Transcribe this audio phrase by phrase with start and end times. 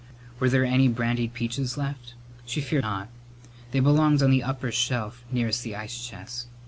[0.39, 2.15] Were there any brandied peaches left?
[2.43, 3.07] She feared not.
[3.69, 6.47] They belonged on the upper shelf nearest the ice chest.